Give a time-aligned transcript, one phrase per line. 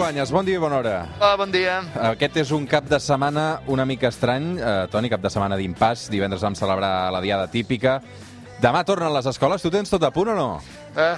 [0.00, 0.92] Cruanyes, bon dia i bona hora.
[1.18, 1.74] Hola, bon dia.
[2.08, 4.54] Aquest és un cap de setmana una mica estrany.
[4.56, 6.06] Eh, Toni, cap de setmana d'impàs.
[6.08, 7.98] Divendres vam celebrar la diada típica.
[8.64, 9.60] Demà tornen les escoles.
[9.60, 10.46] Tu tens tot a punt o no?
[10.90, 11.14] Uh,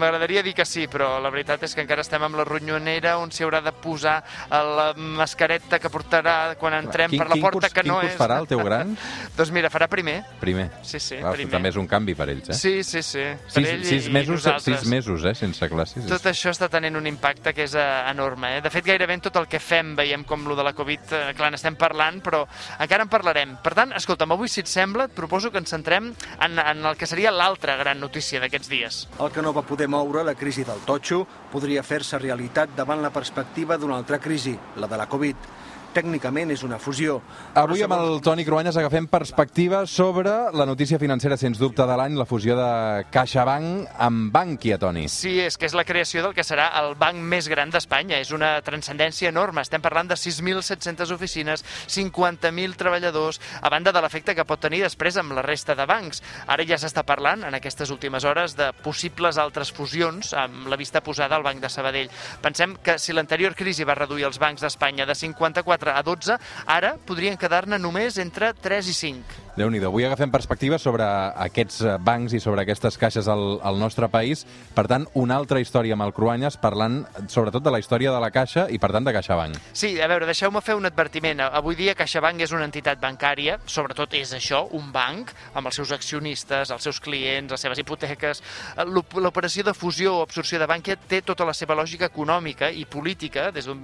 [0.00, 3.28] M'agradaria dir que sí, però la veritat és que encara estem amb la ronyonera on
[3.34, 4.14] s'hi haurà de posar
[4.48, 8.14] la mascareta que portarà quan entrem quin, per la porta curs, que no quin és...
[8.14, 8.94] curs farà el teu gran?
[9.36, 10.22] doncs mira, farà primer.
[10.40, 10.70] Primer.
[10.82, 11.52] Sí, sí, Clar, primer.
[11.52, 12.56] També és un canvi per ells, eh?
[12.56, 13.26] Sí, sí, sí.
[13.52, 14.80] Per Sis, ell sis, i, mesos, i nosaltres.
[14.80, 16.08] sis mesos, eh, sense classes.
[16.08, 18.56] Tot això està tenint un impacte que és eh, enorme.
[18.56, 18.64] Eh?
[18.64, 21.22] De fet, gairebé en tot el que fem veiem com lo de la Covid, eh,
[21.36, 22.46] clar, n'estem parlant, però
[22.80, 23.56] encara en parlarem.
[23.60, 26.08] Per tant, escolta'm, avui, si et sembla, et proposo que ens centrem
[26.40, 29.04] en, en el que seria l'altra gran notícia d'aquests dies.
[29.18, 33.10] El que no va poder moure la crisi del totxo podria fer-se realitat davant la
[33.12, 35.50] perspectiva d'una altra crisi, la de la Covid.
[35.90, 37.16] Tècnicament és una fusió.
[37.58, 42.14] Avui amb el Toni Cruanyes agafem perspectiva sobre la notícia financera, sens dubte, de l'any,
[42.14, 42.68] la fusió de
[43.10, 45.08] CaixaBank amb Bankia, Toni.
[45.10, 48.20] Sí, és que és la creació del que serà el banc més gran d'Espanya.
[48.22, 49.64] És una transcendència enorme.
[49.66, 55.18] Estem parlant de 6.700 oficines, 50.000 treballadors, a banda de l'efecte que pot tenir després
[55.18, 56.22] amb la resta de bancs.
[56.46, 61.02] Ara ja s'està parlant, en aquestes últimes hores, de possibles altres fusions amb la vista
[61.02, 62.14] posada al Banc de Sabadell.
[62.42, 66.36] Pensem que si l'anterior crisi va reduir els bancs d'Espanya de 54 a 12,
[66.66, 69.38] ara podrien quedar-ne només entre 3 i 5.
[69.60, 73.78] Déu nhi Avui agafem perspectiva sobre aquests eh, bancs i sobre aquestes caixes al, al
[73.80, 74.44] nostre país.
[74.76, 78.30] Per tant, una altra història amb el Cruanyes, parlant sobretot de la història de la
[78.32, 79.58] Caixa i, per tant, de CaixaBank.
[79.76, 81.42] Sí, a veure, deixeu-me fer un advertiment.
[81.48, 85.92] Avui dia CaixaBank és una entitat bancària, sobretot és això, un banc, amb els seus
[85.96, 88.44] accionistes, els seus clients, les seves hipoteques.
[88.86, 93.50] L'operació de fusió o absorció de Bankia té tota la seva lògica econòmica i política
[93.50, 93.82] des d'un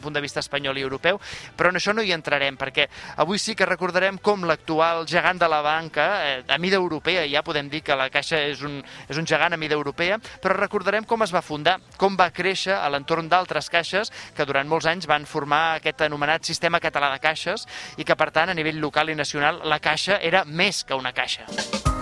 [0.00, 1.20] punt de vista espanyol i europeu,
[1.58, 2.88] però en això no hi entrarem, perquè
[3.22, 7.44] avui sí que recordarem com l'actual gegant de la banca, eh, a mida europea, ja
[7.46, 11.06] podem dir que la Caixa és un, és un gegant a mida europea, però recordarem
[11.08, 15.08] com es va fundar, com va créixer a l'entorn d'altres caixes que durant molts anys
[15.10, 19.12] van formar aquest anomenat sistema català de caixes i que, per tant, a nivell local
[19.12, 22.01] i nacional, la Caixa era més que una caixa.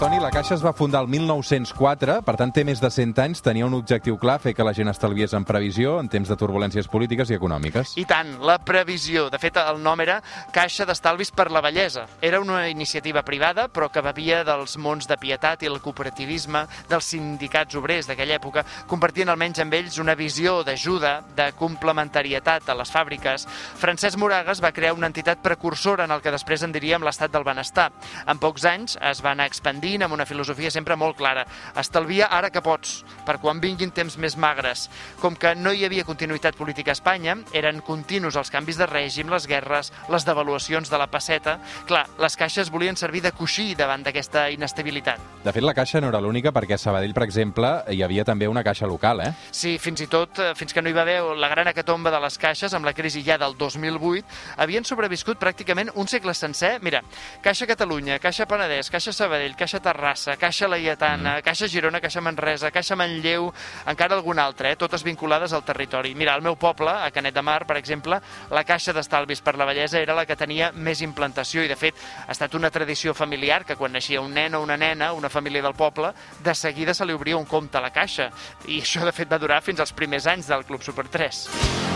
[0.00, 3.42] Toni, la Caixa es va fundar el 1904, per tant té més de 100 anys,
[3.44, 6.86] tenia un objectiu clar, fer que la gent estalviés en previsió en temps de turbulències
[6.88, 7.92] polítiques i econòmiques.
[8.00, 9.26] I tant, la previsió.
[9.28, 10.22] De fet, el nom era
[10.56, 12.06] Caixa d'Estalvis per la Bellesa.
[12.24, 17.12] Era una iniciativa privada, però que bevia dels mons de pietat i el cooperativisme dels
[17.12, 22.94] sindicats obrers d'aquella època, compartint almenys amb ells una visió d'ajuda, de complementarietat a les
[22.96, 23.44] fàbriques.
[23.84, 27.44] Francesc Moragas va crear una entitat precursora en el que després en diríem l'estat del
[27.44, 27.90] benestar.
[28.24, 31.44] En pocs anys es va anar expandint amb una filosofia sempre molt clara.
[31.80, 34.88] Estalvia ara que pots, per quan vinguin temps més magres.
[35.20, 39.30] Com que no hi havia continuïtat política a Espanya, eren continus els canvis de règim,
[39.32, 41.58] les guerres, les devaluacions de la passeta.
[41.90, 45.18] Clar, les caixes volien servir de coixí davant d'aquesta inestabilitat.
[45.44, 48.48] De fet, la Caixa no era l'única, perquè a Sabadell, per exemple, hi havia també
[48.48, 49.32] una caixa local, eh?
[49.50, 52.20] Sí, fins i tot, eh, fins que no hi va haver la gran hecatomba de
[52.20, 54.24] les caixes, amb la crisi ja del 2008,
[54.60, 56.78] havien sobreviscut pràcticament un segle sencer.
[56.84, 57.02] Mira,
[57.42, 61.44] Caixa Catalunya, Caixa Penedès, Caixa Sabadell, Caixa Terrassa, Caixa Laietana, mm.
[61.44, 63.50] Caixa Girona, Caixa Manresa, Caixa Manlleu,
[63.90, 64.76] encara alguna altra, eh?
[64.76, 66.14] totes vinculades al territori.
[66.14, 68.20] Mira, al meu poble, a Canet de Mar, per exemple,
[68.50, 71.98] la Caixa d'Estalvis per la Bellesa era la que tenia més implantació i, de fet,
[72.26, 75.62] ha estat una tradició familiar que quan naixia un nen o una nena, una família
[75.62, 76.12] del poble,
[76.44, 78.30] de seguida se li obria un compte a la Caixa.
[78.68, 81.89] I això, de fet, va durar fins als primers anys del Club Super 3.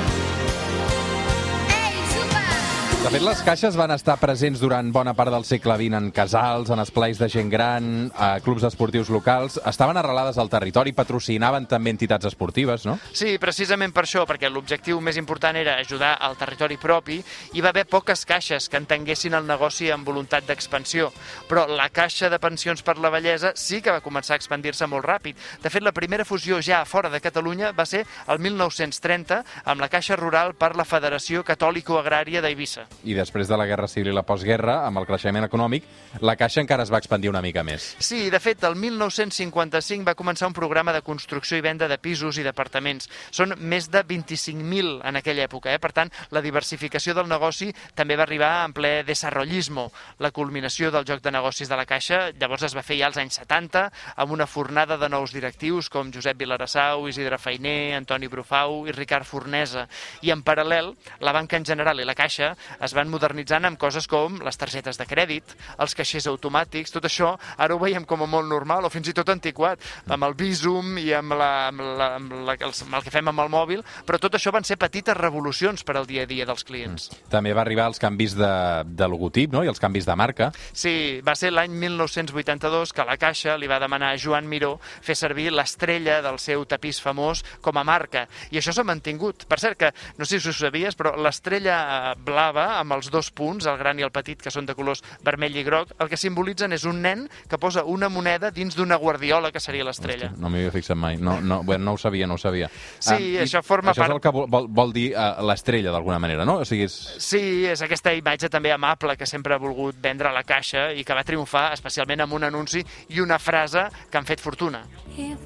[3.05, 6.71] De fet, les caixes van estar presents durant bona part del segle XX en casals,
[6.73, 9.59] en esplais de gent gran, a clubs esportius locals.
[9.69, 12.95] Estaven arrelades al territori, patrocinaven també entitats esportives, no?
[13.13, 17.19] Sí, precisament per això, perquè l'objectiu més important era ajudar al territori propi,
[17.53, 21.13] hi va haver poques caixes que entenguessin el negoci amb voluntat d'expansió.
[21.53, 25.05] Però la Caixa de Pensions per la Bellesa sí que va començar a expandir-se molt
[25.05, 25.37] ràpid.
[25.61, 29.93] De fet, la primera fusió ja fora de Catalunya va ser el 1930 amb la
[29.93, 32.89] Caixa Rural per la Federació Catòlico-Agrària d'Eivissa.
[33.05, 35.87] I després de la Guerra Civil i la postguerra, amb el creixement econòmic,
[36.23, 37.95] la Caixa encara es va expandir una mica més.
[37.99, 42.39] Sí, de fet, el 1955 va començar un programa de construcció i venda de pisos
[42.39, 43.11] i d'apartaments.
[43.35, 45.81] Són més de 25.000 en aquella època, eh?
[45.83, 49.91] per tant, la diversificació del negoci també va arribar en ple desarrollismo.
[50.23, 53.19] La culminació del joc de negocis de la Caixa llavors es va fer ja als
[53.21, 53.85] anys 70,
[54.21, 59.27] amb una fornada de nous directius com Josep Vilarassau, Isidre Feiner, Antoni Brufau i Ricard
[59.29, 59.87] Fornesa.
[60.23, 60.93] I en paral·lel,
[61.25, 62.55] la banca en general i la Caixa
[62.85, 67.35] es van modernitzant amb coses com les targetes de crèdit, els caixers automàtics, tot això
[67.57, 70.99] ara ho veiem com a molt normal o fins i tot antiquat, amb el Visum
[71.01, 74.21] i amb, la, amb, la, amb, la, amb el que fem amb el mòbil, però
[74.23, 77.11] tot això van ser petites revolucions per al dia a dia dels clients.
[77.11, 77.31] Mm.
[77.33, 78.53] També va arribar els canvis de,
[78.87, 79.65] de logotip no?
[79.65, 80.51] i els canvis de marca.
[80.73, 85.17] Sí, va ser l'any 1982 que la Caixa li va demanar a Joan Miró fer
[85.19, 89.47] servir l'estrella del seu tapís famós com a marca, i això s'ha mantingut.
[89.49, 93.67] Per cert que, no sé si ho sabies, però l'estrella blava amb els dos punts,
[93.71, 96.75] el gran i el petit, que són de colors vermell i groc, el que simbolitzen
[96.77, 100.33] és un nen que posa una moneda dins d'una guardiola, que seria l'estrella.
[100.39, 101.19] No m'hi havia fixat mai.
[101.21, 102.71] No, no, bueno, no ho sabia, no ho sabia.
[102.99, 104.11] Sí, um, això forma això part...
[104.11, 106.61] Això és el que vol, vol, vol dir uh, l'estrella, d'alguna manera, no?
[106.65, 106.97] O sigui, és...
[107.23, 111.05] Sí, és aquesta imatge també amable que sempre ha volgut vendre a la caixa i
[111.05, 112.85] que va triomfar especialment amb un anunci
[113.15, 114.85] i una frase que han fet fortuna.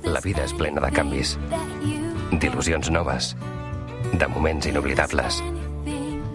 [0.08, 1.36] La vida és plena de canvis,
[2.38, 3.34] d'il·lusions noves,
[4.14, 5.42] de moments inoblidables.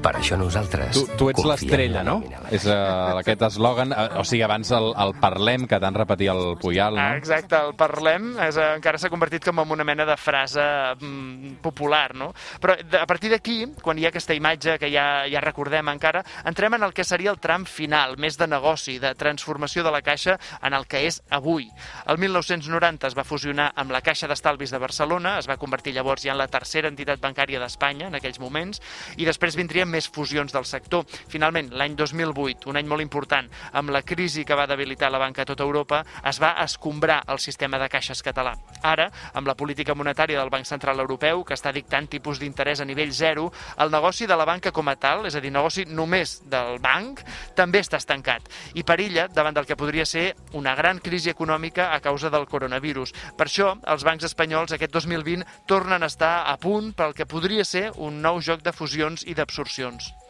[0.03, 0.97] Per això nosaltres...
[0.97, 2.17] Tu, tu ets l'estrella, no?
[2.51, 6.57] És uh, aquest eslògan, uh, o sigui, abans el, el parlem, que tant repetia el
[6.59, 7.05] Puyal, no?
[7.05, 10.65] Ah, exacte, el parlem és, uh, encara s'ha convertit com en una mena de frase
[10.97, 12.33] mm, popular, no?
[12.59, 16.75] Però a partir d'aquí, quan hi ha aquesta imatge que ja, ja recordem encara, entrem
[16.75, 20.35] en el que seria el tram final, més de negoci, de transformació de la Caixa
[20.59, 21.69] en el que és avui.
[22.11, 26.27] El 1990 es va fusionar amb la Caixa d'Estalvis de Barcelona, es va convertir llavors
[26.27, 28.83] ja en la tercera entitat bancària d'Espanya en aquells moments,
[29.15, 31.05] i després vindrien més fusions del sector.
[31.31, 35.43] Finalment, l'any 2008, un any molt important, amb la crisi que va debilitar la banca
[35.43, 38.55] a tota Europa, es va escombrar el sistema de caixes català.
[38.83, 42.89] Ara, amb la política monetària del Banc Central Europeu, que està dictant tipus d'interès a
[42.89, 46.39] nivell zero, el negoci de la banca com a tal, és a dir, negoci només
[46.49, 47.21] del banc,
[47.55, 51.99] també està estancat i perilla davant del que podria ser una gran crisi econòmica a
[52.01, 53.13] causa del coronavirus.
[53.37, 57.65] Per això, els bancs espanyols aquest 2020 tornen a estar a punt pel que podria
[57.65, 59.82] ser un nou joc de fusions i d'absorcions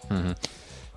[0.10, 0.36] Mm -hmm.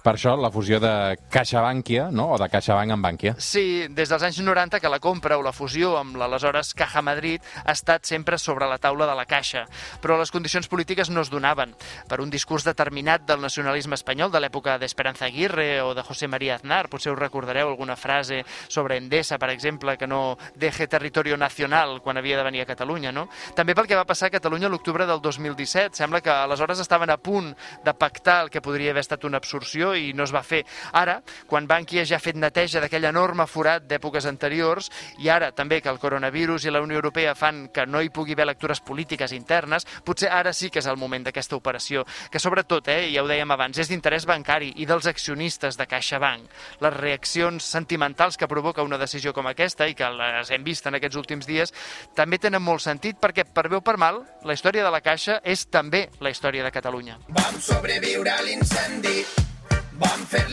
[0.07, 2.29] Per això, la fusió de CaixaBankia, no?
[2.31, 3.33] o de CaixaBank amb Bankia.
[3.43, 7.43] Sí, des dels anys 90 que la compra o la fusió amb l'aleshores Caja Madrid
[7.65, 9.65] ha estat sempre sobre la taula de la Caixa,
[9.99, 11.73] però les condicions polítiques no es donaven.
[12.07, 16.61] Per un discurs determinat del nacionalisme espanyol de l'època d'Esperanza Aguirre o de José María
[16.61, 21.99] Aznar, potser us recordareu alguna frase sobre Endesa, per exemple, que no deje territorio nacional
[21.99, 23.27] quan havia de venir a Catalunya, no?
[23.59, 25.99] També pel que va passar a Catalunya l'octubre del 2017.
[25.99, 29.96] Sembla que aleshores estaven a punt de pactar el que podria haver estat una absorció
[29.97, 30.63] i no es va fer.
[30.93, 34.91] Ara, quan Bankia ja ha fet neteja d'aquell enorme forat d'èpoques anteriors
[35.23, 38.37] i ara també que el coronavirus i la Unió Europea fan que no hi pugui
[38.37, 42.89] haver lectures polítiques internes, potser ara sí que és el moment d'aquesta operació, que sobretot,
[42.89, 46.51] eh, ja ho dèiem abans, és d'interès bancari i dels accionistes de CaixaBank.
[46.81, 50.99] Les reaccions sentimentals que provoca una decisió com aquesta i que les hem vist en
[50.99, 51.73] aquests últims dies
[52.17, 55.41] també tenen molt sentit perquè, per bé o per mal, la història de la Caixa
[55.45, 57.19] és també la història de Catalunya.
[57.29, 59.46] Vam sobreviure a l'incendi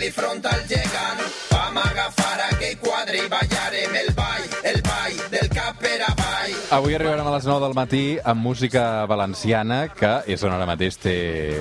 [0.03, 4.62] Vam fer-li front al gegant, vam agafar aquell quadre i ballarem el ball,
[6.73, 10.95] Avui arribarem a les 9 del matí amb música valenciana, que és on ara mateix
[10.97, 11.13] té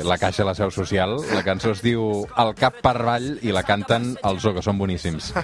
[0.08, 1.18] la caixa a la seu social.
[1.34, 4.80] La cançó es diu El cap per avall i la canten els O, que són
[4.80, 5.34] boníssims.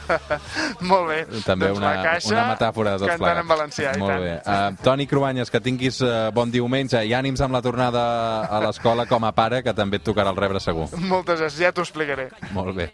[0.89, 1.19] Molt bé.
[1.45, 3.43] També doncs una, caixa, una metàfora de tots plegats.
[3.43, 4.25] en valencià, Molt i tant.
[4.25, 4.37] bé.
[4.41, 8.07] Uh, Toni Cruanyes, que tinguis uh, bon diumenge i ànims amb la tornada
[8.49, 10.89] a l'escola com a pare, que també et tocarà el rebre segur.
[10.97, 12.31] Moltes gràcies, ja t'ho explicaré.
[12.57, 12.89] Molt bé.